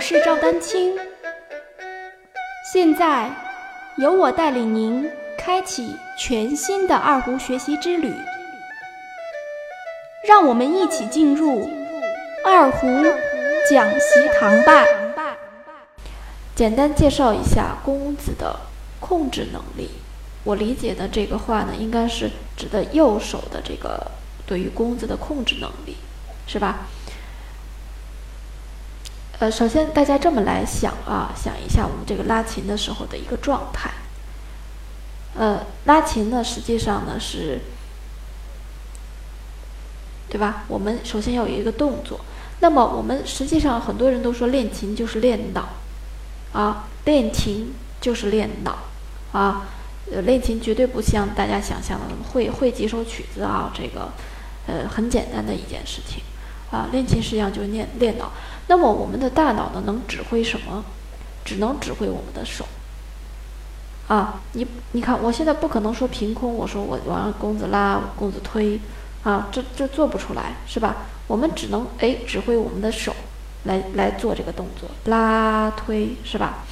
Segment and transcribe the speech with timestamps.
[0.00, 0.96] 我是赵丹青，
[2.72, 3.30] 现在
[3.98, 8.10] 由我带领您开启全新的二胡学习之旅，
[10.26, 11.68] 让我们一起进入
[12.46, 12.86] 二胡
[13.68, 14.86] 讲习堂吧。
[16.54, 18.58] 简单介绍一下弓子的
[19.00, 19.90] 控制能力。
[20.44, 24.10] 我理解的这个话呢，应该是指的右手的这个
[24.46, 25.94] 对于弓子的控制能力，
[26.46, 26.86] 是吧？
[29.40, 33.90] 呃，首先大家这么来想啊，想一下我们这个拉琴的时候的一个状态。
[35.34, 37.58] 呃，拉琴呢，实际上呢是，
[40.28, 40.64] 对吧？
[40.68, 42.20] 我们首先要有一个动作。
[42.60, 45.70] 那么我们实际上很多人都说练琴就是练脑，
[46.52, 48.76] 啊，练琴就是练脑，
[49.32, 49.68] 啊，
[50.12, 52.04] 呃，练琴绝对不像大家想象的
[52.34, 54.10] 会会几首曲子啊，这个，
[54.66, 56.22] 呃，很简单的一件事情，
[56.70, 58.30] 啊，练琴实际上就是练练脑。
[58.68, 60.84] 那么我们的大脑呢，能指挥什么？
[61.44, 62.64] 只能指挥我们的手。
[64.06, 68.78] 啊，你你看，我现在不可能说凭空，我说我我让弓子拉，弓子推，
[69.24, 70.96] 啊，这这做不出来，是吧？
[71.26, 73.14] 我们只能哎指挥我们的手
[73.64, 76.64] 来来做这个动作，拉推，是吧？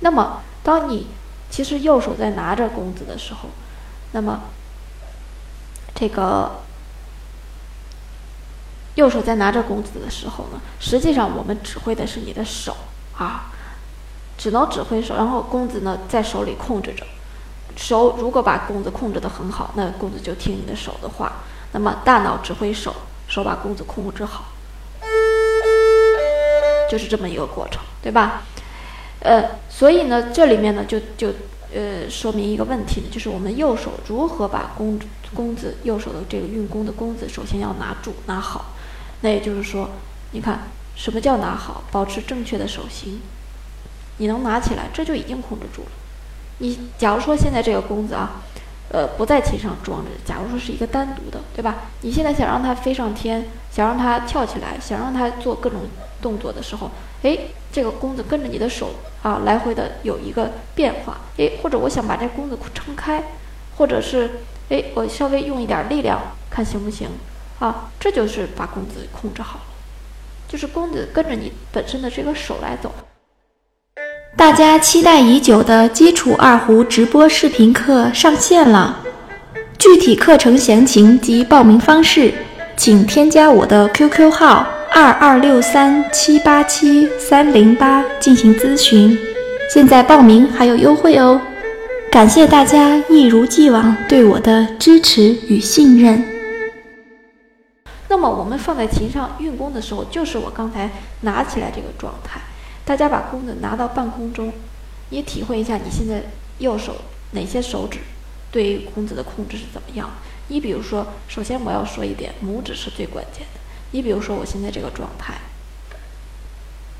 [0.00, 1.08] 那么当你
[1.50, 3.48] 其实右手在拿着弓子的时候，
[4.12, 4.42] 那么
[5.94, 6.60] 这个。
[8.96, 12.76] 右手在拿着弓子的时候呢，实际上我们指挥的是你的手
[13.16, 13.52] 啊，
[14.36, 17.06] 只能指挥手，然后弓子呢在手里控制着。
[17.76, 21.32] 手如果把弓子控制得很好，那弓子就听你的手的话。
[21.72, 22.94] 那么大脑指挥手，
[23.28, 24.46] 手把弓子控制好，
[26.90, 28.42] 就是这么一个过程，对吧？
[29.20, 31.28] 呃，所以呢，这里面呢就就
[31.72, 34.98] 呃说明一个问题呢，就是我们右手如何把弓
[35.34, 38.72] 弓子右手的这个运弓的弓子，首先要拿住拿好。
[39.22, 39.90] 那也就是说，
[40.32, 41.84] 你看什么叫拿好？
[41.90, 43.20] 保持正确的手型，
[44.18, 45.90] 你能拿起来，这就已经控制住了。
[46.58, 48.42] 你假如说现在这个弓子啊，
[48.92, 51.76] 呃，不在琴上装着，假如说是一个单独的，对吧？
[52.00, 55.82] 你现在想让它飞上天，想让它跳起来，想让它做各种
[56.20, 56.90] 动作的时候，
[57.22, 57.38] 哎，
[57.70, 58.90] 这个弓子跟着你的手
[59.22, 63.22] 啊，来回的有一个变化，哎，或者我想把这弓子撑开，
[63.76, 64.28] 或者是
[64.70, 66.20] 哎，我稍微用一点力量，
[66.50, 67.08] 看行不行？
[67.60, 69.64] 啊，这就是把弓子控制好了，
[70.48, 72.92] 就是弓子跟着你本身的这个手来走。
[74.40, 78.98] 大家期待已久的基础二胡直播视频课上线了，
[79.78, 82.32] 具体课程详情及报名方式，
[82.74, 89.14] 请添加我的 QQ 号二二六三七八七三零八进行咨询。
[89.68, 91.38] 现在报名还有优惠哦，
[92.10, 96.24] 感谢大家一如既往对我的支持与信任。
[98.08, 100.88] 那么我们放在琴上运弓的时候，就是我刚才
[101.20, 102.40] 拿起来这个状态。
[102.90, 104.52] 大家把弓子拿到半空中，
[105.10, 106.24] 你体会一下你现在
[106.58, 106.96] 右手
[107.30, 108.00] 哪些手指
[108.50, 110.10] 对于弓子的控制是怎么样？
[110.48, 113.60] 你比如说，首先我要说一点，拇指是最关键的。
[113.92, 115.34] 你比如说我现在这个状态，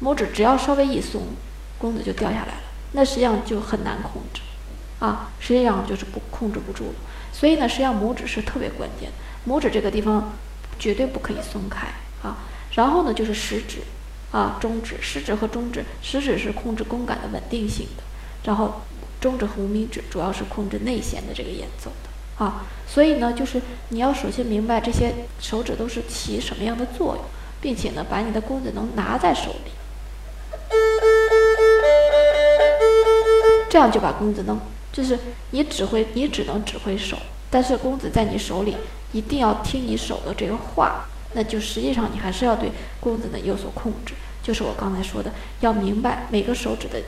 [0.00, 1.22] 拇指只要稍微一松，
[1.76, 2.62] 弓子就掉下来了，
[2.92, 4.42] 那实际上就很难控制
[5.00, 6.94] 啊，实际上就是不控制不住了。
[7.32, 9.10] 所以呢，实际上拇指是特别关键，
[9.44, 10.30] 拇指这个地方。
[10.78, 11.88] 绝对不可以松开
[12.22, 12.38] 啊！
[12.72, 13.80] 然后呢，就是食指
[14.32, 18.02] 啊、中指，食指和中指，食指是控制弓杆的稳定性的，
[18.44, 18.82] 然后
[19.20, 22.64] 中指和无名指主要是控制内弦的这个演奏的啊。
[22.86, 27.24] 所以呢，就是你要首先明白这些手指都是起什么样的作用，
[27.60, 29.72] 并且呢，把你的弓子能拿在手里，
[33.69, 34.58] 这样就把弓子能，
[34.92, 35.19] 就是
[35.50, 37.16] 你指挥，你只能指挥手，
[37.50, 38.76] 但是弓子在你手里。
[39.12, 42.70] 一定要听你手的这个话，那就实际上你还是要对
[43.00, 44.14] 弓子呢有所控制。
[44.42, 45.30] 就是我刚才说的，
[45.60, 47.00] 要明白每个手指的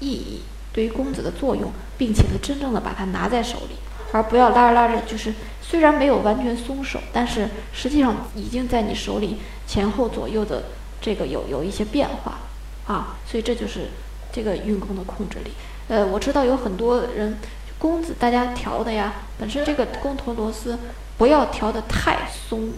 [0.00, 0.42] 意义，
[0.72, 3.76] 对于弓子的作用，并且呢真正的把它拿在手里，
[4.12, 10.64] 而不要拉着拉着，就是虽然没有完全松手，但是实际上已经在你手里前后左右的
[11.00, 12.38] 这个有有一些变化
[12.86, 13.16] 啊。
[13.26, 13.88] 所以这就是
[14.30, 15.50] 这个运弓的控制力。
[15.88, 17.38] 呃，我知道有很多人
[17.78, 20.78] 弓子大家调的呀，本身这个弓头螺丝。
[21.16, 22.70] 不要调得太松，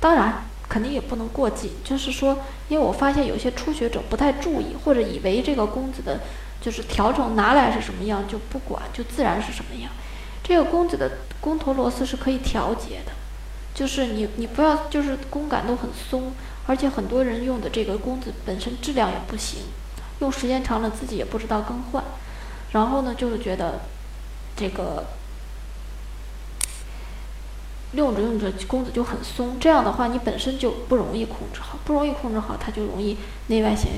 [0.00, 1.72] 当然肯定也不能过紧。
[1.84, 2.38] 就是说，
[2.68, 6.20] 因为我发现有些初学者不太注意，或者以为这个弓子的，
[6.60, 9.92] 就是调整拿来是什么样就不管，就自然是什么样。
[10.42, 13.12] 这个弓子的弓头螺丝是可以调节的，
[13.74, 16.32] 就是你你不要就是弓感都很松，
[16.66, 19.64] 而且很多人用的这个弓子本身质量也不行，
[20.20, 22.02] 用时间长了自己也不知道更换，
[22.72, 23.80] 然后呢就是觉得
[24.56, 25.04] 这个。
[27.92, 33.16] 用着用着弓子就很松，这样的话你本身就不容易控制好，不容易控制好，它就容易
[33.48, 33.90] 内外弦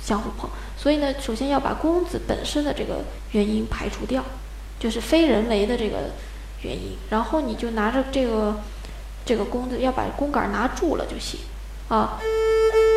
[0.00, 0.48] 相互碰。
[0.76, 4.22] 所以呢，首先要把弓子本身的这个原因排除掉，
[4.78, 6.10] 就是非人为的这个
[6.62, 6.96] 原因。
[7.10, 8.56] 然后你就拿着这个
[9.24, 11.40] 这个弓子，要把弓杆拿住了就行
[11.88, 12.18] 啊。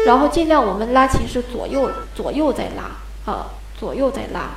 [0.05, 4.51] 然后尽量我们拉琴是左右左右在拉啊，左右在拉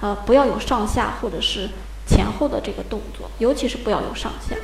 [0.00, 1.68] 啊，不要有上下或者是
[2.06, 4.56] 前后的这个动作，尤其是不要有上下。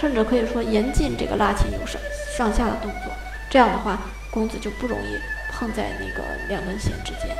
[0.00, 2.00] 甚至可以说严禁这个拉琴有上
[2.34, 3.12] 上下的动作，
[3.50, 3.98] 这样的话
[4.30, 5.18] 弓子就不容易
[5.52, 7.36] 碰在那个两根弦之间。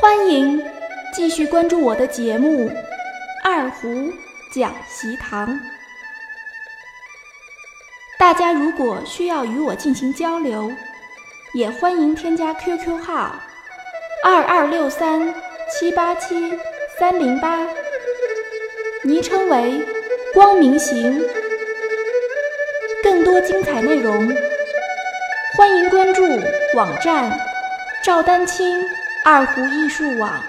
[0.00, 0.64] 欢迎
[1.12, 2.70] 继续关注我的节目
[3.44, 4.10] 《二胡
[4.50, 5.46] 讲习堂》。
[8.18, 10.72] 大家如果需要与我进行交流。
[11.54, 13.36] 也欢迎添加 QQ 号
[14.24, 15.34] 二二六三
[15.70, 16.58] 七八七
[16.98, 17.58] 三零八，
[19.02, 19.86] 昵称为
[20.32, 21.22] 光明行。
[23.02, 24.34] 更多精彩内容，
[25.58, 26.22] 欢迎关注
[26.74, 27.30] 网站
[28.02, 28.88] 赵丹青
[29.22, 30.42] 二胡艺术网，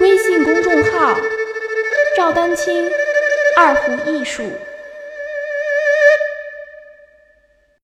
[0.00, 1.16] 微信公众号
[2.16, 2.90] 赵丹青
[3.56, 4.42] 二胡艺术。